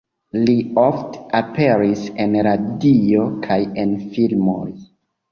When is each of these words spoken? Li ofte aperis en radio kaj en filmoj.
Li 0.49 0.53
ofte 0.83 1.19
aperis 1.39 2.05
en 2.25 2.37
radio 2.47 3.25
kaj 3.49 3.59
en 3.83 3.93
filmoj. 4.15 4.63